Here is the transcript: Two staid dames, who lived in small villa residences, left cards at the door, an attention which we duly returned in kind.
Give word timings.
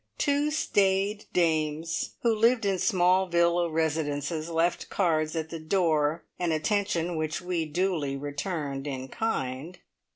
Two 0.17 0.49
staid 0.49 1.25
dames, 1.31 2.15
who 2.23 2.33
lived 2.33 2.65
in 2.65 2.79
small 2.79 3.27
villa 3.27 3.69
residences, 3.69 4.49
left 4.49 4.89
cards 4.89 5.35
at 5.35 5.51
the 5.51 5.59
door, 5.59 6.23
an 6.39 6.51
attention 6.51 7.15
which 7.17 7.39
we 7.39 7.65
duly 7.67 8.17
returned 8.17 8.87
in 8.87 9.07
kind. 9.09 9.77